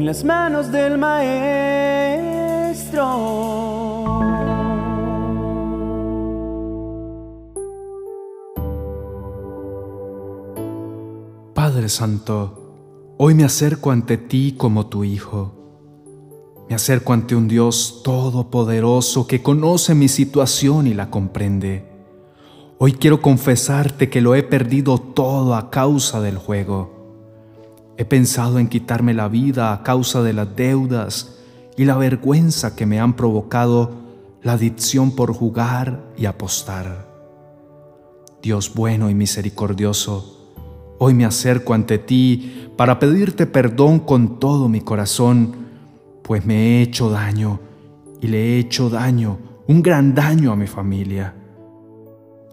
en 0.00 0.06
las 0.06 0.24
manos 0.24 0.72
del 0.72 0.96
Maestro. 0.96 1.50
Padre 11.52 11.90
Santo, 11.90 13.14
hoy 13.18 13.34
me 13.34 13.44
acerco 13.44 13.90
ante 13.90 14.16
ti 14.16 14.54
como 14.56 14.86
tu 14.86 15.04
Hijo. 15.04 15.52
Me 16.70 16.74
acerco 16.74 17.12
ante 17.12 17.36
un 17.36 17.46
Dios 17.46 18.00
todopoderoso 18.02 19.26
que 19.26 19.42
conoce 19.42 19.94
mi 19.94 20.08
situación 20.08 20.86
y 20.86 20.94
la 20.94 21.10
comprende. 21.10 21.86
Hoy 22.78 22.94
quiero 22.94 23.20
confesarte 23.20 24.08
que 24.08 24.22
lo 24.22 24.34
he 24.34 24.42
perdido 24.42 24.96
todo 24.96 25.54
a 25.54 25.70
causa 25.70 26.22
del 26.22 26.38
juego. 26.38 26.99
He 28.00 28.06
pensado 28.06 28.58
en 28.58 28.68
quitarme 28.68 29.12
la 29.12 29.28
vida 29.28 29.74
a 29.74 29.82
causa 29.82 30.22
de 30.22 30.32
las 30.32 30.56
deudas 30.56 31.36
y 31.76 31.84
la 31.84 31.98
vergüenza 31.98 32.74
que 32.74 32.86
me 32.86 32.98
han 32.98 33.14
provocado 33.14 33.90
la 34.42 34.52
adicción 34.52 35.14
por 35.14 35.34
jugar 35.34 36.02
y 36.16 36.24
apostar. 36.24 37.06
Dios 38.42 38.72
bueno 38.72 39.10
y 39.10 39.14
misericordioso, 39.14 40.48
hoy 40.98 41.12
me 41.12 41.26
acerco 41.26 41.74
ante 41.74 41.98
ti 41.98 42.70
para 42.74 42.98
pedirte 42.98 43.46
perdón 43.46 43.98
con 43.98 44.40
todo 44.40 44.70
mi 44.70 44.80
corazón, 44.80 45.54
pues 46.22 46.46
me 46.46 46.54
he 46.54 46.82
hecho 46.82 47.10
daño 47.10 47.60
y 48.22 48.28
le 48.28 48.38
he 48.38 48.58
hecho 48.60 48.88
daño, 48.88 49.36
un 49.66 49.82
gran 49.82 50.14
daño 50.14 50.52
a 50.52 50.56
mi 50.56 50.66
familia. 50.66 51.34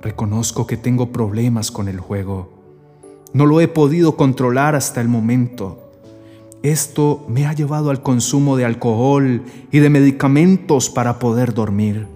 Reconozco 0.01 0.67
que 0.67 0.75
tengo 0.75 1.13
problemas 1.13 1.71
con 1.71 1.87
el 1.87 2.01
juego 2.01 2.56
no 3.33 3.45
lo 3.45 3.61
he 3.61 3.67
podido 3.67 4.15
controlar 4.15 4.75
hasta 4.75 5.01
el 5.01 5.07
momento. 5.07 5.91
Esto 6.63 7.25
me 7.27 7.45
ha 7.45 7.53
llevado 7.53 7.89
al 7.89 8.01
consumo 8.01 8.57
de 8.57 8.65
alcohol 8.65 9.43
y 9.71 9.79
de 9.79 9.89
medicamentos 9.89 10.89
para 10.89 11.19
poder 11.19 11.53
dormir. 11.53 12.07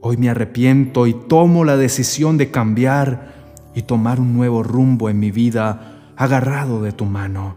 Hoy 0.00 0.16
me 0.16 0.30
arrepiento 0.30 1.06
y 1.06 1.14
tomo 1.14 1.64
la 1.64 1.76
decisión 1.76 2.38
de 2.38 2.50
cambiar 2.50 3.34
y 3.74 3.82
tomar 3.82 4.20
un 4.20 4.34
nuevo 4.34 4.62
rumbo 4.62 5.08
en 5.08 5.20
mi 5.20 5.30
vida 5.30 6.12
agarrado 6.16 6.82
de 6.82 6.92
tu 6.92 7.04
mano. 7.04 7.56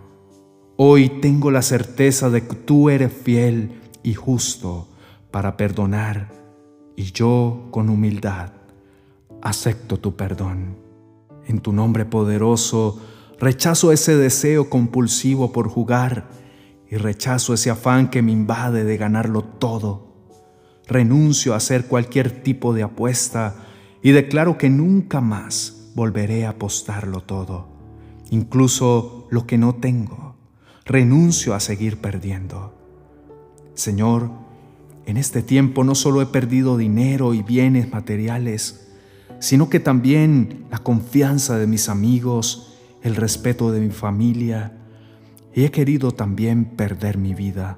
Hoy 0.77 1.09
tengo 1.21 1.51
la 1.51 1.61
certeza 1.61 2.29
de 2.29 2.47
que 2.47 2.55
tú 2.55 2.89
eres 2.89 3.13
fiel 3.13 3.81
y 4.03 4.13
justo 4.13 4.87
para 5.31 5.57
perdonar 5.57 6.31
y 6.95 7.11
yo 7.11 7.67
con 7.71 7.89
humildad 7.89 8.51
acepto 9.41 9.97
tu 9.97 10.15
perdón. 10.15 10.82
En 11.47 11.59
tu 11.59 11.73
nombre 11.73 12.05
poderoso, 12.05 12.99
rechazo 13.39 13.91
ese 13.91 14.15
deseo 14.15 14.69
compulsivo 14.69 15.51
por 15.51 15.67
jugar 15.67 16.29
y 16.89 16.95
rechazo 16.95 17.53
ese 17.53 17.69
afán 17.69 18.09
que 18.09 18.21
me 18.21 18.31
invade 18.31 18.83
de 18.83 18.97
ganarlo 18.97 19.43
todo. 19.43 20.13
Renuncio 20.87 21.53
a 21.53 21.57
hacer 21.57 21.87
cualquier 21.87 22.43
tipo 22.43 22.73
de 22.73 22.83
apuesta 22.83 23.55
y 24.01 24.11
declaro 24.11 24.57
que 24.57 24.69
nunca 24.69 25.21
más 25.21 25.91
volveré 25.95 26.45
a 26.45 26.51
apostarlo 26.51 27.21
todo, 27.21 27.67
incluso 28.29 29.27
lo 29.31 29.47
que 29.47 29.57
no 29.57 29.75
tengo. 29.75 30.35
Renuncio 30.85 31.53
a 31.53 31.59
seguir 31.59 32.01
perdiendo. 32.01 32.73
Señor, 33.73 34.29
en 35.05 35.17
este 35.17 35.41
tiempo 35.41 35.83
no 35.83 35.95
solo 35.95 36.21
he 36.21 36.25
perdido 36.25 36.77
dinero 36.77 37.33
y 37.33 37.41
bienes 37.41 37.91
materiales, 37.91 38.92
sino 39.43 39.69
que 39.69 39.81
también 39.81 40.67
la 40.71 40.77
confianza 40.77 41.57
de 41.57 41.67
mis 41.67 41.89
amigos, 41.89 42.77
el 43.01 43.17
respeto 43.17 43.73
de 43.73 43.81
mi 43.81 43.89
familia, 43.89 44.71
y 45.53 45.65
he 45.65 45.69
querido 45.69 46.13
también 46.13 46.63
perder 46.63 47.17
mi 47.17 47.33
vida. 47.33 47.77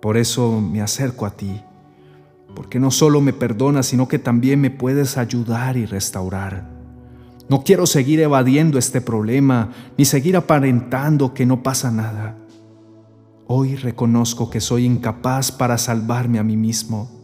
Por 0.00 0.16
eso 0.16 0.60
me 0.60 0.80
acerco 0.80 1.26
a 1.26 1.32
ti, 1.32 1.60
porque 2.54 2.78
no 2.78 2.92
solo 2.92 3.20
me 3.20 3.32
perdonas, 3.32 3.86
sino 3.86 4.06
que 4.06 4.20
también 4.20 4.60
me 4.60 4.70
puedes 4.70 5.18
ayudar 5.18 5.76
y 5.76 5.84
restaurar. 5.84 6.70
No 7.48 7.64
quiero 7.64 7.84
seguir 7.84 8.20
evadiendo 8.20 8.78
este 8.78 9.00
problema, 9.00 9.72
ni 9.98 10.04
seguir 10.04 10.36
aparentando 10.36 11.34
que 11.34 11.44
no 11.44 11.64
pasa 11.64 11.90
nada. 11.90 12.38
Hoy 13.48 13.74
reconozco 13.74 14.48
que 14.48 14.60
soy 14.60 14.84
incapaz 14.84 15.50
para 15.50 15.76
salvarme 15.76 16.38
a 16.38 16.44
mí 16.44 16.56
mismo 16.56 17.21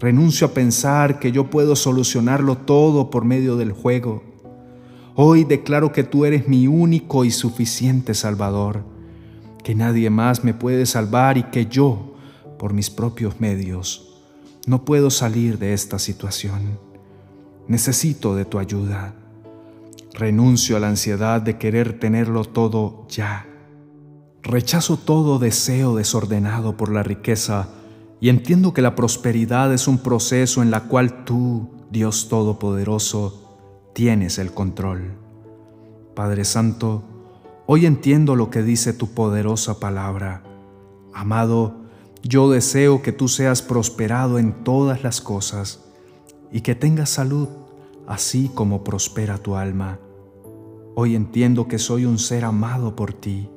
Renuncio 0.00 0.46
a 0.46 0.50
pensar 0.54 1.18
que 1.18 1.32
yo 1.32 1.50
puedo 1.50 1.74
solucionarlo 1.74 2.56
todo 2.56 3.10
por 3.10 3.24
medio 3.24 3.56
del 3.56 3.72
juego. 3.72 4.22
Hoy 5.16 5.42
declaro 5.42 5.90
que 5.92 6.04
tú 6.04 6.24
eres 6.24 6.46
mi 6.46 6.68
único 6.68 7.24
y 7.24 7.32
suficiente 7.32 8.14
Salvador, 8.14 8.84
que 9.64 9.74
nadie 9.74 10.08
más 10.08 10.44
me 10.44 10.54
puede 10.54 10.86
salvar 10.86 11.36
y 11.36 11.42
que 11.44 11.66
yo, 11.66 12.14
por 12.60 12.74
mis 12.74 12.90
propios 12.90 13.40
medios, 13.40 14.22
no 14.66 14.84
puedo 14.84 15.10
salir 15.10 15.58
de 15.58 15.72
esta 15.72 15.98
situación. 15.98 16.78
Necesito 17.66 18.36
de 18.36 18.44
tu 18.44 18.60
ayuda. 18.60 19.16
Renuncio 20.14 20.76
a 20.76 20.80
la 20.80 20.88
ansiedad 20.88 21.42
de 21.42 21.58
querer 21.58 21.98
tenerlo 21.98 22.44
todo 22.44 23.04
ya. 23.08 23.46
Rechazo 24.44 24.96
todo 24.96 25.40
deseo 25.40 25.96
desordenado 25.96 26.76
por 26.76 26.92
la 26.92 27.02
riqueza 27.02 27.68
y 28.20 28.28
entiendo 28.28 28.74
que 28.74 28.82
la 28.82 28.94
prosperidad 28.94 29.72
es 29.72 29.86
un 29.86 29.98
proceso 29.98 30.62
en 30.62 30.70
la 30.70 30.84
cual 30.84 31.24
tú, 31.24 31.68
Dios 31.90 32.28
Todopoderoso, 32.28 33.58
tienes 33.94 34.38
el 34.38 34.52
control. 34.52 35.12
Padre 36.14 36.44
Santo, 36.44 37.04
hoy 37.66 37.86
entiendo 37.86 38.34
lo 38.34 38.50
que 38.50 38.62
dice 38.62 38.92
tu 38.92 39.14
poderosa 39.14 39.78
palabra. 39.78 40.42
Amado, 41.14 41.76
yo 42.22 42.50
deseo 42.50 43.02
que 43.02 43.12
tú 43.12 43.28
seas 43.28 43.62
prosperado 43.62 44.38
en 44.38 44.64
todas 44.64 45.04
las 45.04 45.20
cosas 45.20 45.84
y 46.50 46.62
que 46.62 46.74
tengas 46.74 47.10
salud, 47.10 47.48
así 48.08 48.50
como 48.52 48.82
prospera 48.82 49.38
tu 49.38 49.54
alma. 49.54 50.00
Hoy 50.96 51.14
entiendo 51.14 51.68
que 51.68 51.78
soy 51.78 52.04
un 52.04 52.18
ser 52.18 52.44
amado 52.44 52.96
por 52.96 53.12
ti, 53.12 53.48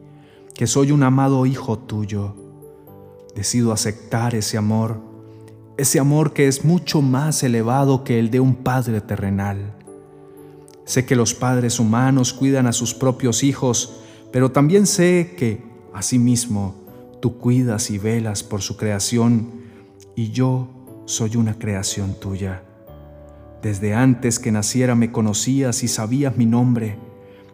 que 0.53 0.67
soy 0.67 0.91
un 0.91 1.01
amado 1.01 1.47
hijo 1.47 1.79
tuyo 1.79 2.50
Decido 3.35 3.71
aceptar 3.71 4.35
ese 4.35 4.57
amor, 4.57 4.99
ese 5.77 5.99
amor 5.99 6.33
que 6.33 6.47
es 6.47 6.65
mucho 6.65 7.01
más 7.01 7.43
elevado 7.43 8.03
que 8.03 8.19
el 8.19 8.29
de 8.29 8.39
un 8.39 8.55
padre 8.55 9.01
terrenal. 9.01 9.73
Sé 10.85 11.05
que 11.05 11.15
los 11.15 11.33
padres 11.33 11.79
humanos 11.79 12.33
cuidan 12.33 12.67
a 12.67 12.73
sus 12.73 12.93
propios 12.93 13.43
hijos, 13.43 14.01
pero 14.31 14.51
también 14.51 14.85
sé 14.85 15.35
que, 15.37 15.63
asimismo, 15.93 16.75
tú 17.21 17.37
cuidas 17.37 17.89
y 17.89 17.97
velas 17.97 18.43
por 18.43 18.61
su 18.61 18.75
creación 18.75 19.61
y 20.15 20.31
yo 20.31 20.67
soy 21.05 21.37
una 21.37 21.57
creación 21.57 22.19
tuya. 22.19 22.63
Desde 23.61 23.93
antes 23.93 24.39
que 24.39 24.51
naciera 24.51 24.95
me 24.95 25.11
conocías 25.11 25.83
y 25.83 25.87
sabías 25.87 26.35
mi 26.35 26.45
nombre. 26.45 26.97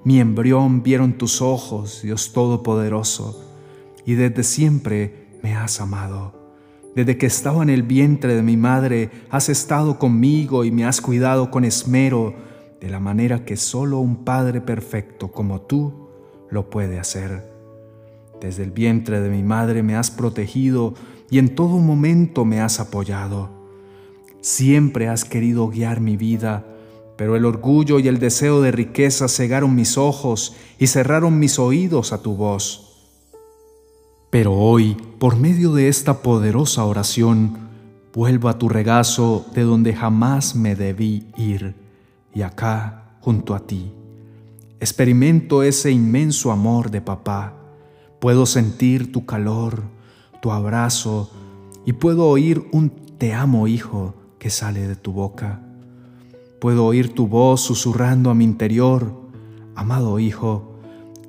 Mi 0.03 0.19
embrión 0.19 0.83
vieron 0.83 1.17
tus 1.17 1.41
ojos, 1.41 2.01
Dios 2.01 2.31
Todopoderoso, 2.31 3.43
y 4.05 4.13
desde 4.13 4.43
siempre 4.43 5.26
me 5.47 5.55
has 5.55 5.79
amado. 5.79 6.33
Desde 6.93 7.17
que 7.17 7.25
estaba 7.25 7.63
en 7.63 7.69
el 7.69 7.83
vientre 7.83 8.35
de 8.35 8.41
mi 8.41 8.57
madre, 8.57 9.09
has 9.29 9.47
estado 9.47 9.97
conmigo 9.97 10.65
y 10.65 10.71
me 10.71 10.83
has 10.83 10.99
cuidado 10.99 11.51
con 11.51 11.63
esmero, 11.63 12.35
de 12.81 12.89
la 12.89 12.99
manera 12.99 13.45
que 13.45 13.55
solo 13.55 13.99
un 13.99 14.25
Padre 14.25 14.59
perfecto 14.59 15.31
como 15.31 15.61
tú 15.61 16.09
lo 16.49 16.69
puede 16.69 16.99
hacer. 16.99 17.49
Desde 18.41 18.63
el 18.63 18.71
vientre 18.71 19.21
de 19.21 19.29
mi 19.29 19.41
madre 19.41 19.83
me 19.83 19.95
has 19.95 20.11
protegido 20.11 20.95
y 21.29 21.39
en 21.39 21.55
todo 21.55 21.77
momento 21.77 22.43
me 22.43 22.59
has 22.59 22.81
apoyado. 22.81 23.49
Siempre 24.41 25.07
has 25.07 25.23
querido 25.23 25.69
guiar 25.69 26.01
mi 26.01 26.17
vida, 26.17 26.65
pero 27.15 27.37
el 27.37 27.45
orgullo 27.45 27.99
y 27.99 28.09
el 28.09 28.19
deseo 28.19 28.61
de 28.61 28.71
riqueza 28.71 29.29
cegaron 29.29 29.75
mis 29.75 29.97
ojos 29.97 30.57
y 30.77 30.87
cerraron 30.87 31.39
mis 31.39 31.57
oídos 31.57 32.11
a 32.11 32.21
tu 32.21 32.35
voz. 32.35 32.86
Pero 34.37 34.53
hoy, 34.53 34.95
por 35.17 35.35
medio 35.35 35.73
de 35.73 35.87
esta 35.87 36.21
poderosa 36.21 36.85
oración, 36.85 37.57
vuelvo 38.13 38.49
a 38.49 38.59
tu 38.59 38.69
regazo 38.69 39.47
de 39.55 39.63
donde 39.63 39.95
jamás 39.95 40.53
me 40.53 40.75
debí 40.75 41.25
ir, 41.35 41.73
y 42.35 42.43
acá, 42.43 43.17
junto 43.19 43.55
a 43.55 43.61
ti. 43.61 43.91
Experimento 44.79 45.63
ese 45.63 45.89
inmenso 45.89 46.51
amor 46.51 46.91
de 46.91 47.01
papá. 47.01 47.55
Puedo 48.19 48.45
sentir 48.45 49.11
tu 49.11 49.25
calor, 49.25 49.81
tu 50.39 50.51
abrazo, 50.51 51.31
y 51.83 51.93
puedo 51.93 52.27
oír 52.27 52.63
un 52.71 52.91
te 52.91 53.33
amo, 53.33 53.67
hijo, 53.67 54.13
que 54.37 54.51
sale 54.51 54.87
de 54.87 54.95
tu 54.95 55.13
boca. 55.13 55.61
Puedo 56.61 56.85
oír 56.85 57.15
tu 57.15 57.27
voz 57.27 57.61
susurrando 57.61 58.29
a 58.29 58.35
mi 58.35 58.43
interior, 58.43 59.19
amado 59.73 60.19
hijo, 60.19 60.75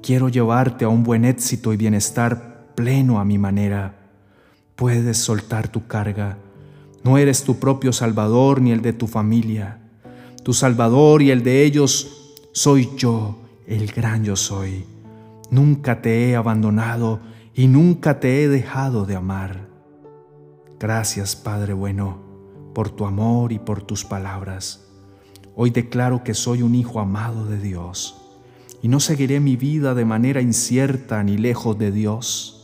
quiero 0.02 0.28
llevarte 0.28 0.84
a 0.84 0.90
un 0.90 1.04
buen 1.04 1.24
éxito 1.24 1.72
y 1.72 1.78
bienestar 1.78 2.47
pleno 2.78 3.18
a 3.18 3.24
mi 3.24 3.38
manera. 3.38 3.96
Puedes 4.76 5.16
soltar 5.16 5.66
tu 5.66 5.88
carga. 5.88 6.38
No 7.02 7.18
eres 7.18 7.42
tu 7.42 7.58
propio 7.58 7.92
Salvador 7.92 8.62
ni 8.62 8.70
el 8.70 8.82
de 8.82 8.92
tu 8.92 9.08
familia. 9.08 9.80
Tu 10.44 10.52
Salvador 10.52 11.20
y 11.20 11.32
el 11.32 11.42
de 11.42 11.64
ellos 11.64 12.36
soy 12.52 12.88
yo, 12.96 13.40
el 13.66 13.90
gran 13.90 14.22
yo 14.22 14.36
soy. 14.36 14.84
Nunca 15.50 16.02
te 16.02 16.30
he 16.30 16.36
abandonado 16.36 17.18
y 17.52 17.66
nunca 17.66 18.20
te 18.20 18.44
he 18.44 18.48
dejado 18.48 19.06
de 19.06 19.16
amar. 19.16 19.66
Gracias, 20.78 21.34
Padre 21.34 21.72
bueno, 21.72 22.20
por 22.76 22.90
tu 22.90 23.06
amor 23.06 23.50
y 23.50 23.58
por 23.58 23.82
tus 23.82 24.04
palabras. 24.04 24.88
Hoy 25.56 25.70
declaro 25.70 26.22
que 26.22 26.32
soy 26.32 26.62
un 26.62 26.76
hijo 26.76 27.00
amado 27.00 27.44
de 27.44 27.58
Dios 27.58 28.22
y 28.82 28.86
no 28.86 29.00
seguiré 29.00 29.40
mi 29.40 29.56
vida 29.56 29.96
de 29.96 30.04
manera 30.04 30.40
incierta 30.40 31.24
ni 31.24 31.38
lejos 31.38 31.76
de 31.76 31.90
Dios. 31.90 32.57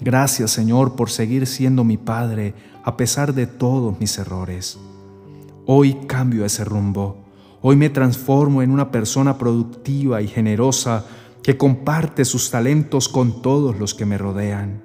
Gracias, 0.00 0.52
Señor, 0.52 0.94
por 0.94 1.10
seguir 1.10 1.46
siendo 1.46 1.82
mi 1.84 1.96
Padre 1.96 2.54
a 2.84 2.96
pesar 2.96 3.34
de 3.34 3.46
todos 3.46 3.98
mis 3.98 4.16
errores. 4.18 4.78
Hoy 5.66 5.94
cambio 6.06 6.44
ese 6.44 6.64
rumbo. 6.64 7.24
Hoy 7.60 7.76
me 7.76 7.90
transformo 7.90 8.62
en 8.62 8.70
una 8.70 8.90
persona 8.92 9.36
productiva 9.36 10.22
y 10.22 10.28
generosa 10.28 11.04
que 11.42 11.56
comparte 11.56 12.24
sus 12.24 12.50
talentos 12.50 13.08
con 13.08 13.42
todos 13.42 13.78
los 13.78 13.94
que 13.94 14.06
me 14.06 14.18
rodean. 14.18 14.82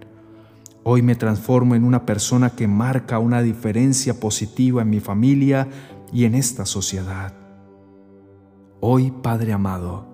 Hoy 0.83 1.01
me 1.01 1.15
transformo 1.15 1.75
en 1.75 1.83
una 1.83 2.05
persona 2.05 2.49
que 2.49 2.67
marca 2.67 3.19
una 3.19 3.41
diferencia 3.41 4.19
positiva 4.19 4.81
en 4.81 4.89
mi 4.89 4.99
familia 4.99 5.67
y 6.11 6.25
en 6.25 6.35
esta 6.35 6.65
sociedad. 6.65 7.33
Hoy, 8.81 9.11
Padre 9.11 9.53
amado, 9.53 10.12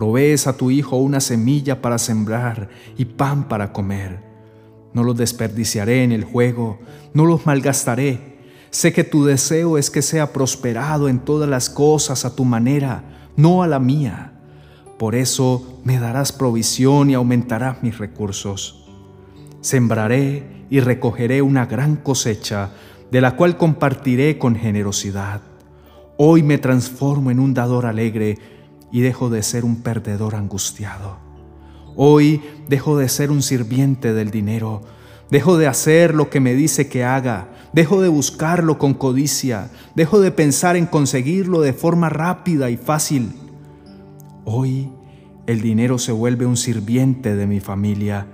provees 0.00 0.46
a 0.46 0.54
tu 0.54 0.70
Hijo 0.70 0.96
una 0.96 1.20
semilla 1.20 1.82
para 1.82 1.98
sembrar 1.98 2.70
y 2.96 3.04
pan 3.04 3.48
para 3.48 3.70
comer. 3.70 4.22
No 4.94 5.02
los 5.04 5.14
desperdiciaré 5.14 6.04
en 6.04 6.12
el 6.12 6.24
juego, 6.24 6.78
no 7.12 7.26
los 7.26 7.44
malgastaré. 7.44 8.38
Sé 8.70 8.94
que 8.94 9.04
tu 9.04 9.26
deseo 9.26 9.76
es 9.76 9.90
que 9.90 10.00
sea 10.00 10.32
prosperado 10.32 11.06
en 11.10 11.18
todas 11.18 11.50
las 11.50 11.68
cosas 11.68 12.24
a 12.24 12.34
tu 12.34 12.46
manera, 12.46 13.28
no 13.36 13.62
a 13.62 13.66
la 13.66 13.78
mía. 13.78 14.40
Por 14.98 15.14
eso 15.14 15.82
me 15.84 15.98
darás 15.98 16.32
provisión 16.32 17.10
y 17.10 17.14
aumentarás 17.14 17.82
mis 17.82 17.98
recursos. 17.98 18.88
Sembraré 19.60 20.64
y 20.70 20.80
recogeré 20.80 21.42
una 21.42 21.66
gran 21.66 21.96
cosecha, 21.96 22.70
de 23.10 23.20
la 23.20 23.36
cual 23.36 23.58
compartiré 23.58 24.38
con 24.38 24.56
generosidad. 24.56 25.42
Hoy 26.16 26.42
me 26.42 26.56
transformo 26.56 27.30
en 27.30 27.38
un 27.38 27.52
dador 27.52 27.84
alegre 27.84 28.59
y 28.92 29.00
dejo 29.00 29.30
de 29.30 29.42
ser 29.42 29.64
un 29.64 29.82
perdedor 29.82 30.34
angustiado. 30.34 31.18
Hoy 31.96 32.42
dejo 32.68 32.96
de 32.98 33.08
ser 33.08 33.30
un 33.30 33.42
sirviente 33.42 34.12
del 34.12 34.30
dinero, 34.30 34.82
dejo 35.30 35.58
de 35.58 35.66
hacer 35.66 36.14
lo 36.14 36.30
que 36.30 36.40
me 36.40 36.54
dice 36.54 36.88
que 36.88 37.04
haga, 37.04 37.48
dejo 37.72 38.00
de 38.00 38.08
buscarlo 38.08 38.78
con 38.78 38.94
codicia, 38.94 39.70
dejo 39.94 40.20
de 40.20 40.30
pensar 40.30 40.76
en 40.76 40.86
conseguirlo 40.86 41.60
de 41.60 41.72
forma 41.72 42.08
rápida 42.08 42.70
y 42.70 42.76
fácil 42.76 43.34
Hoy 44.44 44.90
el 45.46 45.60
dinero 45.60 45.98
se 45.98 46.12
vuelve 46.12 46.44
un 46.46 46.56
sirviente 46.56 47.36
de 47.36 47.46
mi 47.46 47.60
familia 47.60 48.26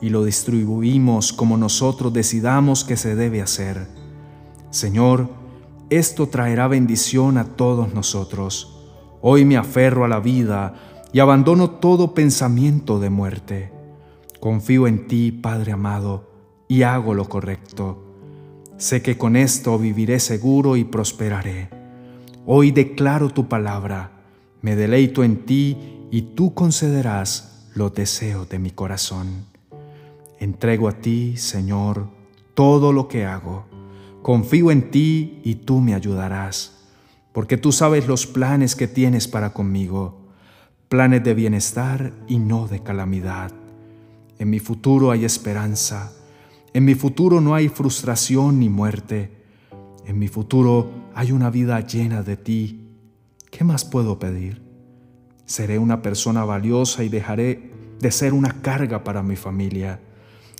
y 0.00 0.08
lo 0.08 0.24
distribuimos 0.24 1.34
como 1.34 1.56
nosotros 1.56 2.12
decidamos 2.12 2.84
que 2.84 2.96
se 2.96 3.14
debe 3.14 3.42
hacer. 3.42 3.88
Señor, 4.70 5.28
esto 5.90 6.28
traerá 6.28 6.68
bendición 6.68 7.36
a 7.36 7.44
todos 7.44 7.92
nosotros. 7.92 8.79
Hoy 9.22 9.44
me 9.44 9.56
aferro 9.56 10.04
a 10.04 10.08
la 10.08 10.20
vida 10.20 10.74
y 11.12 11.20
abandono 11.20 11.70
todo 11.70 12.14
pensamiento 12.14 13.00
de 13.00 13.10
muerte. 13.10 13.72
Confío 14.40 14.86
en 14.86 15.06
ti, 15.06 15.32
Padre 15.32 15.72
amado, 15.72 16.30
y 16.68 16.82
hago 16.82 17.14
lo 17.14 17.28
correcto. 17.28 18.04
Sé 18.78 19.02
que 19.02 19.18
con 19.18 19.36
esto 19.36 19.78
viviré 19.78 20.20
seguro 20.20 20.76
y 20.76 20.84
prosperaré. 20.84 21.68
Hoy 22.46 22.70
declaro 22.70 23.28
tu 23.30 23.48
palabra 23.48 24.20
me 24.62 24.76
deleito 24.76 25.24
en 25.24 25.46
ti 25.46 25.76
y 26.10 26.22
tú 26.22 26.52
concederás 26.52 27.70
los 27.74 27.94
deseos 27.94 28.48
de 28.48 28.58
mi 28.58 28.70
corazón. 28.70 29.46
Entrego 30.38 30.88
a 30.88 30.92
ti, 30.92 31.36
Señor, 31.38 32.08
todo 32.54 32.92
lo 32.92 33.08
que 33.08 33.24
hago. 33.24 33.64
Confío 34.22 34.70
en 34.70 34.90
ti 34.90 35.40
y 35.44 35.56
tú 35.56 35.80
me 35.80 35.94
ayudarás, 35.94 36.79
porque 37.32 37.56
tú 37.56 37.72
sabes 37.72 38.06
los 38.06 38.26
planes 38.26 38.76
que 38.76 38.88
tienes 38.88 39.28
para 39.28 39.52
conmigo, 39.52 40.28
planes 40.88 41.22
de 41.24 41.34
bienestar 41.34 42.12
y 42.26 42.38
no 42.38 42.66
de 42.66 42.82
calamidad. 42.82 43.52
En 44.38 44.50
mi 44.50 44.58
futuro 44.58 45.10
hay 45.10 45.24
esperanza, 45.24 46.12
en 46.72 46.84
mi 46.84 46.94
futuro 46.94 47.40
no 47.40 47.54
hay 47.54 47.68
frustración 47.68 48.58
ni 48.58 48.68
muerte, 48.68 49.30
en 50.06 50.18
mi 50.18 50.28
futuro 50.28 50.90
hay 51.14 51.32
una 51.32 51.50
vida 51.50 51.80
llena 51.80 52.22
de 52.22 52.36
ti 52.36 52.80
¿Qué 53.50 53.64
más 53.64 53.84
puedo 53.84 54.18
pedir? 54.18 54.62
Seré 55.44 55.78
una 55.78 56.02
persona 56.02 56.44
valiosa 56.44 57.02
y 57.02 57.08
dejaré 57.08 57.72
de 57.98 58.10
ser 58.10 58.32
una 58.32 58.62
carga 58.62 59.02
para 59.02 59.22
mi 59.22 59.36
familia. 59.36 60.00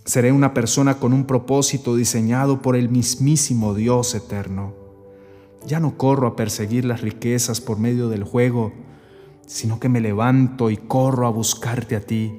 Seré 0.05 0.33
una 0.33 0.53
persona 0.53 0.99
con 0.99 1.13
un 1.13 1.25
propósito 1.25 1.95
diseñado 1.95 2.61
por 2.61 2.75
el 2.75 2.89
mismísimo 2.89 3.75
Dios 3.75 4.15
eterno. 4.15 4.75
Ya 5.67 5.81
no 5.81 5.97
corro 5.97 6.27
a 6.27 6.37
perseguir 6.37 6.85
las 6.85 7.01
riquezas 7.01 7.61
por 7.61 7.79
medio 7.79 8.09
del 8.09 8.25
juego, 8.25 8.73
sino 9.47 9.79
que 9.81 9.89
me 9.89 10.01
levanto 10.01 10.71
y 10.71 10.77
corro 10.77 11.27
a 11.27 11.31
buscarte 11.31 11.97
a 11.97 12.01
ti. 12.01 12.39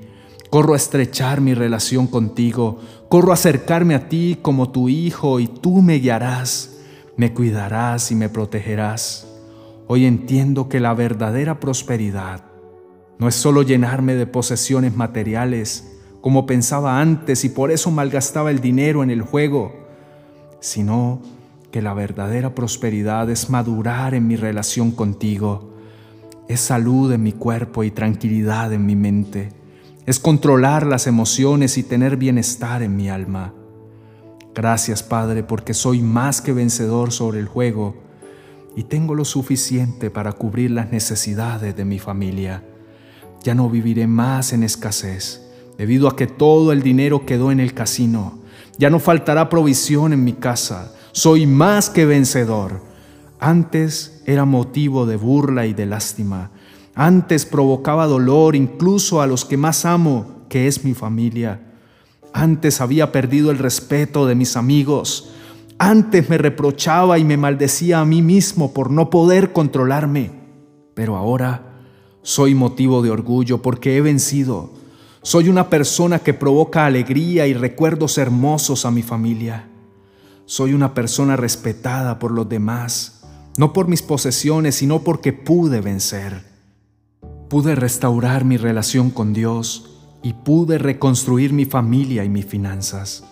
Corro 0.49 0.73
a 0.73 0.77
estrechar 0.77 1.39
mi 1.39 1.53
relación 1.53 2.07
contigo. 2.07 2.79
Corro 3.09 3.31
a 3.31 3.35
acercarme 3.35 3.95
a 3.95 4.09
ti 4.09 4.39
como 4.41 4.71
tu 4.71 4.89
hijo 4.89 5.39
y 5.39 5.47
tú 5.47 5.81
me 5.81 5.99
guiarás, 5.99 6.77
me 7.15 7.33
cuidarás 7.33 8.11
y 8.11 8.15
me 8.15 8.29
protegerás. 8.29 9.27
Hoy 9.87 10.05
entiendo 10.05 10.69
que 10.69 10.79
la 10.79 10.93
verdadera 10.93 11.59
prosperidad 11.59 12.45
no 13.21 13.27
es 13.27 13.35
solo 13.35 13.61
llenarme 13.61 14.15
de 14.15 14.25
posesiones 14.25 14.95
materiales, 14.95 15.99
como 16.21 16.45
pensaba 16.45 16.99
antes 16.99 17.45
y 17.45 17.49
por 17.49 17.71
eso 17.71 17.91
malgastaba 17.91 18.49
el 18.51 18.61
dinero 18.61 19.03
en 19.03 19.11
el 19.11 19.21
juego, 19.21 19.73
sino 20.59 21.21
que 21.71 21.81
la 21.81 21.93
verdadera 21.93 22.53
prosperidad 22.53 23.29
es 23.29 23.49
madurar 23.49 24.13
en 24.13 24.27
mi 24.27 24.35
relación 24.35 24.91
contigo, 24.91 25.73
es 26.47 26.59
salud 26.59 27.11
en 27.11 27.23
mi 27.23 27.31
cuerpo 27.31 27.83
y 27.83 27.91
tranquilidad 27.91 28.73
en 28.73 28.85
mi 28.85 28.95
mente, 28.95 29.49
es 30.05 30.19
controlar 30.19 30.85
las 30.85 31.07
emociones 31.07 31.77
y 31.77 31.83
tener 31.83 32.17
bienestar 32.17 32.83
en 32.83 32.95
mi 32.95 33.09
alma. 33.09 33.53
Gracias 34.53 35.01
Padre 35.01 35.43
porque 35.43 35.73
soy 35.73 36.01
más 36.01 36.41
que 36.41 36.51
vencedor 36.51 37.11
sobre 37.11 37.39
el 37.39 37.47
juego, 37.47 37.95
y 38.75 38.83
tengo 38.83 39.15
lo 39.15 39.25
suficiente 39.25 40.09
para 40.09 40.31
cubrir 40.33 40.71
las 40.71 40.91
necesidades 40.91 41.75
de 41.75 41.85
mi 41.85 41.99
familia. 41.99 42.63
Ya 43.43 43.55
no 43.55 43.69
viviré 43.69 44.07
más 44.07 44.53
en 44.53 44.63
escasez, 44.63 45.41
debido 45.77 46.07
a 46.07 46.15
que 46.15 46.27
todo 46.27 46.71
el 46.71 46.81
dinero 46.81 47.25
quedó 47.25 47.51
en 47.51 47.59
el 47.59 47.73
casino. 47.73 48.39
Ya 48.77 48.89
no 48.89 48.99
faltará 48.99 49.49
provisión 49.49 50.13
en 50.13 50.23
mi 50.23 50.33
casa. 50.33 50.93
Soy 51.13 51.45
más 51.45 51.89
que 51.89 52.05
vencedor. 52.05 52.81
Antes 53.39 54.21
era 54.25 54.45
motivo 54.45 55.05
de 55.05 55.17
burla 55.17 55.65
y 55.65 55.73
de 55.73 55.85
lástima. 55.85 56.51
Antes 56.95 57.45
provocaba 57.45 58.07
dolor 58.07 58.55
incluso 58.55 59.21
a 59.21 59.27
los 59.27 59.43
que 59.43 59.57
más 59.57 59.85
amo, 59.85 60.45
que 60.47 60.67
es 60.67 60.85
mi 60.85 60.93
familia. 60.93 61.73
Antes 62.33 62.79
había 62.79 63.11
perdido 63.11 63.51
el 63.51 63.57
respeto 63.57 64.25
de 64.25 64.35
mis 64.35 64.55
amigos. 64.55 65.31
Antes 65.77 66.29
me 66.29 66.37
reprochaba 66.37 67.17
y 67.17 67.23
me 67.23 67.37
maldecía 67.37 67.99
a 67.99 68.05
mí 68.05 68.21
mismo 68.21 68.73
por 68.73 68.91
no 68.91 69.09
poder 69.09 69.51
controlarme, 69.51 70.31
pero 70.93 71.17
ahora 71.17 71.79
soy 72.21 72.53
motivo 72.53 73.01
de 73.01 73.09
orgullo 73.09 73.61
porque 73.61 73.97
he 73.97 74.01
vencido. 74.01 74.71
Soy 75.23 75.49
una 75.49 75.69
persona 75.69 76.19
que 76.19 76.33
provoca 76.33 76.85
alegría 76.85 77.47
y 77.47 77.53
recuerdos 77.53 78.17
hermosos 78.17 78.85
a 78.85 78.91
mi 78.91 79.01
familia. 79.01 79.70
Soy 80.51 80.73
una 80.73 80.93
persona 80.93 81.37
respetada 81.37 82.19
por 82.19 82.31
los 82.31 82.49
demás, 82.49 83.21
no 83.57 83.71
por 83.71 83.87
mis 83.87 84.01
posesiones, 84.01 84.75
sino 84.75 85.01
porque 85.01 85.31
pude 85.31 85.79
vencer. 85.79 86.43
Pude 87.47 87.73
restaurar 87.73 88.43
mi 88.43 88.57
relación 88.57 89.11
con 89.11 89.31
Dios 89.31 90.01
y 90.21 90.33
pude 90.33 90.77
reconstruir 90.77 91.53
mi 91.53 91.63
familia 91.63 92.25
y 92.25 92.29
mis 92.29 92.45
finanzas. 92.45 93.23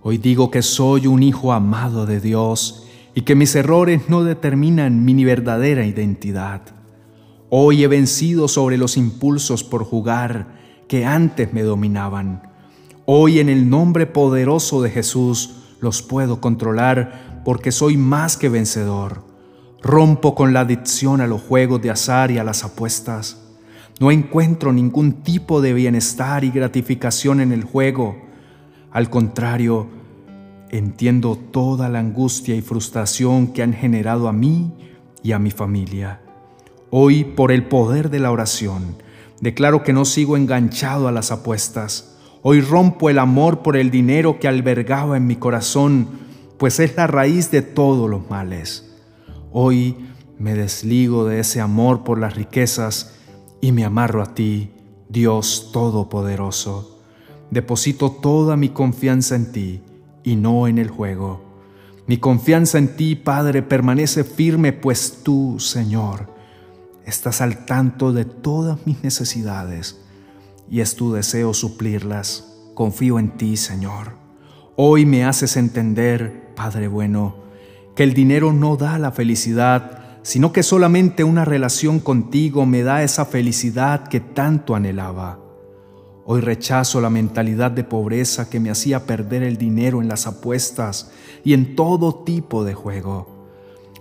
Hoy 0.00 0.16
digo 0.16 0.50
que 0.50 0.62
soy 0.62 1.06
un 1.06 1.22
hijo 1.22 1.52
amado 1.52 2.06
de 2.06 2.20
Dios 2.22 2.86
y 3.14 3.20
que 3.20 3.34
mis 3.34 3.54
errores 3.54 4.08
no 4.08 4.24
determinan 4.24 5.04
mi 5.04 5.26
verdadera 5.26 5.84
identidad. 5.84 6.62
Hoy 7.50 7.84
he 7.84 7.86
vencido 7.86 8.48
sobre 8.48 8.78
los 8.78 8.96
impulsos 8.96 9.62
por 9.62 9.84
jugar 9.84 10.56
que 10.88 11.04
antes 11.04 11.52
me 11.52 11.60
dominaban. 11.60 12.50
Hoy 13.04 13.40
en 13.40 13.50
el 13.50 13.68
nombre 13.68 14.06
poderoso 14.06 14.80
de 14.80 14.88
Jesús 14.88 15.55
los 15.80 16.02
puedo 16.02 16.40
controlar 16.40 17.42
porque 17.44 17.72
soy 17.72 17.96
más 17.96 18.36
que 18.36 18.48
vencedor. 18.48 19.24
Rompo 19.82 20.34
con 20.34 20.52
la 20.52 20.60
adicción 20.60 21.20
a 21.20 21.26
los 21.26 21.42
juegos 21.42 21.80
de 21.82 21.90
azar 21.90 22.30
y 22.30 22.38
a 22.38 22.44
las 22.44 22.64
apuestas. 22.64 23.42
No 24.00 24.10
encuentro 24.10 24.72
ningún 24.72 25.22
tipo 25.22 25.60
de 25.60 25.72
bienestar 25.72 26.44
y 26.44 26.50
gratificación 26.50 27.40
en 27.40 27.52
el 27.52 27.64
juego. 27.64 28.16
Al 28.90 29.08
contrario, 29.10 29.88
entiendo 30.70 31.36
toda 31.36 31.88
la 31.88 32.00
angustia 32.00 32.54
y 32.54 32.62
frustración 32.62 33.48
que 33.48 33.62
han 33.62 33.72
generado 33.72 34.28
a 34.28 34.32
mí 34.32 34.72
y 35.22 35.32
a 35.32 35.38
mi 35.38 35.50
familia. 35.50 36.20
Hoy, 36.90 37.24
por 37.24 37.52
el 37.52 37.66
poder 37.66 38.10
de 38.10 38.20
la 38.20 38.30
oración, 38.30 38.96
declaro 39.40 39.82
que 39.82 39.92
no 39.92 40.04
sigo 40.04 40.36
enganchado 40.36 41.08
a 41.08 41.12
las 41.12 41.30
apuestas. 41.30 42.15
Hoy 42.48 42.60
rompo 42.60 43.10
el 43.10 43.18
amor 43.18 43.64
por 43.64 43.76
el 43.76 43.90
dinero 43.90 44.38
que 44.38 44.46
albergaba 44.46 45.16
en 45.16 45.26
mi 45.26 45.34
corazón, 45.34 46.06
pues 46.58 46.78
es 46.78 46.94
la 46.94 47.08
raíz 47.08 47.50
de 47.50 47.60
todos 47.60 48.08
los 48.08 48.30
males. 48.30 48.88
Hoy 49.50 49.96
me 50.38 50.54
desligo 50.54 51.24
de 51.24 51.40
ese 51.40 51.60
amor 51.60 52.04
por 52.04 52.20
las 52.20 52.36
riquezas 52.36 53.16
y 53.60 53.72
me 53.72 53.84
amarro 53.84 54.22
a 54.22 54.32
ti, 54.34 54.70
Dios 55.08 55.70
Todopoderoso. 55.72 57.00
Deposito 57.50 58.12
toda 58.12 58.56
mi 58.56 58.68
confianza 58.68 59.34
en 59.34 59.50
ti 59.50 59.82
y 60.22 60.36
no 60.36 60.68
en 60.68 60.78
el 60.78 60.88
juego. 60.88 61.42
Mi 62.06 62.18
confianza 62.18 62.78
en 62.78 62.94
ti, 62.94 63.16
Padre, 63.16 63.62
permanece 63.64 64.22
firme, 64.22 64.72
pues 64.72 65.24
tú, 65.24 65.56
Señor, 65.58 66.32
estás 67.04 67.40
al 67.40 67.66
tanto 67.66 68.12
de 68.12 68.24
todas 68.24 68.86
mis 68.86 69.02
necesidades 69.02 70.05
y 70.70 70.80
es 70.80 70.96
tu 70.96 71.12
deseo 71.12 71.54
suplirlas. 71.54 72.52
Confío 72.74 73.18
en 73.18 73.36
ti, 73.36 73.56
Señor. 73.56 74.12
Hoy 74.76 75.06
me 75.06 75.24
haces 75.24 75.56
entender, 75.56 76.52
Padre 76.54 76.88
bueno, 76.88 77.36
que 77.94 78.02
el 78.02 78.12
dinero 78.12 78.52
no 78.52 78.76
da 78.76 78.98
la 78.98 79.10
felicidad, 79.10 80.18
sino 80.22 80.52
que 80.52 80.62
solamente 80.62 81.24
una 81.24 81.44
relación 81.44 82.00
contigo 82.00 82.66
me 82.66 82.82
da 82.82 83.02
esa 83.02 83.24
felicidad 83.24 84.08
que 84.08 84.20
tanto 84.20 84.74
anhelaba. 84.74 85.40
Hoy 86.26 86.40
rechazo 86.40 87.00
la 87.00 87.08
mentalidad 87.08 87.70
de 87.70 87.84
pobreza 87.84 88.50
que 88.50 88.58
me 88.58 88.70
hacía 88.70 89.06
perder 89.06 89.44
el 89.44 89.56
dinero 89.56 90.02
en 90.02 90.08
las 90.08 90.26
apuestas 90.26 91.12
y 91.44 91.54
en 91.54 91.76
todo 91.76 92.24
tipo 92.24 92.64
de 92.64 92.74
juego. 92.74 93.46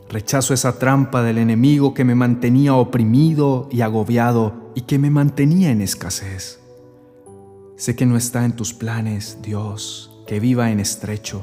Rechazo 0.09 0.53
esa 0.53 0.79
trampa 0.79 1.21
del 1.21 1.37
enemigo 1.37 1.93
que 1.93 2.03
me 2.03 2.15
mantenía 2.15 2.73
oprimido 2.73 3.69
y 3.71 3.81
agobiado 3.81 4.64
y 4.75 4.81
que 4.81 4.99
me 4.99 5.09
mantenía 5.09 5.71
en 5.71 5.81
escasez. 5.81 6.59
Sé 7.77 7.95
que 7.95 8.05
no 8.05 8.17
está 8.17 8.45
en 8.45 8.55
tus 8.55 8.73
planes, 8.73 9.39
Dios, 9.41 10.11
que 10.27 10.39
viva 10.39 10.71
en 10.71 10.79
estrecho, 10.79 11.41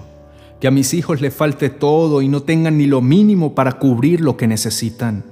que 0.60 0.68
a 0.68 0.70
mis 0.70 0.94
hijos 0.94 1.20
le 1.20 1.30
falte 1.30 1.70
todo 1.70 2.22
y 2.22 2.28
no 2.28 2.42
tengan 2.42 2.78
ni 2.78 2.86
lo 2.86 3.00
mínimo 3.00 3.54
para 3.54 3.78
cubrir 3.78 4.20
lo 4.20 4.36
que 4.36 4.46
necesitan. 4.46 5.24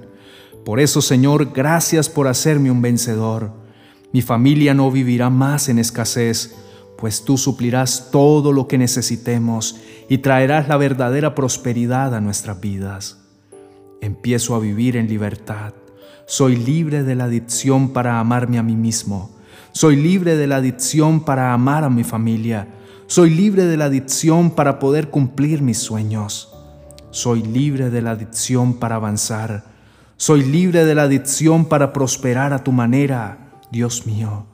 Por 0.65 0.79
eso, 0.79 1.01
Señor, 1.01 1.53
gracias 1.53 2.09
por 2.09 2.27
hacerme 2.27 2.69
un 2.69 2.81
vencedor. 2.81 3.51
Mi 4.11 4.21
familia 4.21 4.73
no 4.73 4.91
vivirá 4.91 5.29
más 5.29 5.69
en 5.69 5.79
escasez, 5.79 6.55
pues 6.97 7.23
tú 7.23 7.37
suplirás 7.37 8.09
todo 8.11 8.51
lo 8.51 8.67
que 8.67 8.77
necesitemos 8.77 9.79
y 10.07 10.19
traerás 10.19 10.67
la 10.67 10.77
verdadera 10.77 11.33
prosperidad 11.33 12.13
a 12.13 12.21
nuestras 12.21 12.59
vidas. 12.59 13.17
Empiezo 14.01 14.53
a 14.55 14.59
vivir 14.59 14.97
en 14.97 15.07
libertad. 15.07 15.73
Soy 16.31 16.55
libre 16.55 17.03
de 17.03 17.13
la 17.13 17.25
adicción 17.25 17.89
para 17.89 18.17
amarme 18.21 18.57
a 18.57 18.63
mí 18.63 18.77
mismo. 18.77 19.31
Soy 19.73 19.97
libre 19.97 20.37
de 20.37 20.47
la 20.47 20.55
adicción 20.55 21.25
para 21.25 21.51
amar 21.51 21.83
a 21.83 21.89
mi 21.89 22.05
familia. 22.05 22.69
Soy 23.07 23.31
libre 23.31 23.65
de 23.65 23.75
la 23.75 23.83
adicción 23.83 24.51
para 24.51 24.79
poder 24.79 25.09
cumplir 25.09 25.61
mis 25.61 25.79
sueños. 25.79 26.55
Soy 27.09 27.43
libre 27.43 27.89
de 27.89 28.01
la 28.01 28.11
adicción 28.11 28.75
para 28.75 28.95
avanzar. 28.95 29.65
Soy 30.15 30.45
libre 30.45 30.85
de 30.85 30.95
la 30.95 31.01
adicción 31.01 31.65
para 31.65 31.91
prosperar 31.91 32.53
a 32.53 32.63
tu 32.63 32.71
manera, 32.71 33.59
Dios 33.69 34.05
mío. 34.05 34.45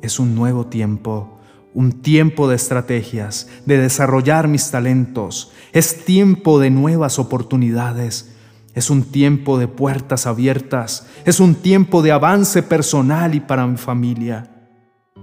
Es 0.00 0.20
un 0.20 0.36
nuevo 0.36 0.66
tiempo, 0.66 1.40
un 1.74 1.90
tiempo 1.90 2.48
de 2.48 2.54
estrategias, 2.54 3.48
de 3.66 3.78
desarrollar 3.78 4.46
mis 4.46 4.70
talentos. 4.70 5.50
Es 5.72 6.04
tiempo 6.04 6.60
de 6.60 6.70
nuevas 6.70 7.18
oportunidades 7.18 8.33
es 8.74 8.90
un 8.90 9.04
tiempo 9.04 9.58
de 9.58 9.68
puertas 9.68 10.26
abiertas, 10.26 11.06
es 11.24 11.38
un 11.38 11.54
tiempo 11.54 12.02
de 12.02 12.10
avance 12.10 12.62
personal 12.62 13.34
y 13.34 13.40
para 13.40 13.66
mi 13.66 13.76
familia. 13.76 14.50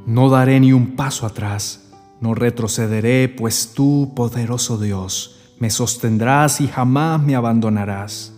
No 0.05 0.29
daré 0.29 0.59
ni 0.59 0.71
un 0.71 0.95
paso 0.95 1.25
atrás, 1.25 1.91
no 2.21 2.33
retrocederé, 2.33 3.27
pues 3.27 3.73
tú, 3.73 4.13
poderoso 4.15 4.77
Dios, 4.77 5.53
me 5.59 5.69
sostendrás 5.69 6.61
y 6.61 6.67
jamás 6.67 7.21
me 7.21 7.35
abandonarás. 7.35 8.33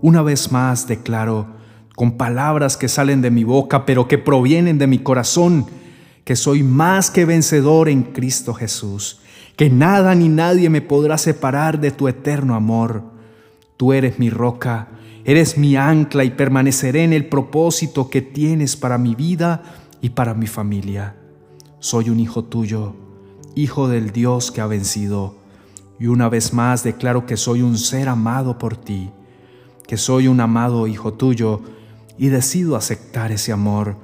Una 0.00 0.22
vez 0.22 0.52
más 0.52 0.86
declaro, 0.86 1.48
con 1.96 2.12
palabras 2.12 2.76
que 2.76 2.88
salen 2.88 3.22
de 3.22 3.30
mi 3.32 3.42
boca, 3.42 3.84
pero 3.84 4.06
que 4.06 4.18
provienen 4.18 4.78
de 4.78 4.86
mi 4.86 5.00
corazón, 5.00 5.66
que 6.24 6.36
soy 6.36 6.62
más 6.62 7.10
que 7.10 7.24
vencedor 7.24 7.88
en 7.88 8.02
Cristo 8.02 8.54
Jesús, 8.54 9.20
que 9.56 9.70
nada 9.70 10.14
ni 10.14 10.28
nadie 10.28 10.70
me 10.70 10.82
podrá 10.82 11.18
separar 11.18 11.80
de 11.80 11.90
tu 11.90 12.06
eterno 12.06 12.54
amor 12.54 13.15
Tú 13.76 13.92
eres 13.92 14.18
mi 14.18 14.30
roca, 14.30 14.88
eres 15.24 15.58
mi 15.58 15.76
ancla 15.76 16.24
y 16.24 16.30
permaneceré 16.30 17.04
en 17.04 17.12
el 17.12 17.26
propósito 17.26 18.08
que 18.08 18.22
tienes 18.22 18.76
para 18.76 18.96
mi 18.96 19.14
vida 19.14 19.62
y 20.00 20.10
para 20.10 20.34
mi 20.34 20.46
familia. 20.46 21.16
Soy 21.78 22.10
un 22.10 22.20
hijo 22.20 22.44
tuyo, 22.44 22.94
hijo 23.54 23.88
del 23.88 24.12
Dios 24.12 24.50
que 24.50 24.60
ha 24.60 24.66
vencido, 24.66 25.34
y 25.98 26.06
una 26.06 26.28
vez 26.28 26.52
más 26.52 26.84
declaro 26.84 27.26
que 27.26 27.36
soy 27.36 27.62
un 27.62 27.76
ser 27.76 28.08
amado 28.08 28.58
por 28.58 28.76
ti, 28.76 29.10
que 29.86 29.96
soy 29.96 30.28
un 30.28 30.40
amado 30.40 30.86
hijo 30.86 31.14
tuyo, 31.14 31.60
y 32.18 32.28
decido 32.28 32.76
aceptar 32.76 33.32
ese 33.32 33.52
amor, 33.52 33.96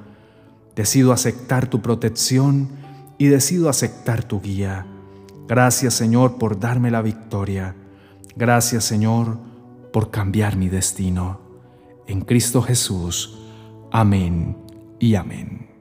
decido 0.76 1.12
aceptar 1.12 1.68
tu 1.68 1.80
protección 1.80 2.68
y 3.16 3.26
decido 3.26 3.68
aceptar 3.68 4.24
tu 4.24 4.40
guía. 4.40 4.86
Gracias 5.48 5.94
Señor 5.94 6.36
por 6.38 6.58
darme 6.58 6.90
la 6.90 7.02
victoria. 7.02 7.74
Gracias 8.36 8.84
Señor 8.84 9.51
por 9.92 10.10
cambiar 10.10 10.56
mi 10.56 10.68
destino. 10.68 11.40
En 12.06 12.22
Cristo 12.22 12.62
Jesús. 12.62 13.38
Amén 13.90 14.56
y 14.98 15.14
amén. 15.14 15.71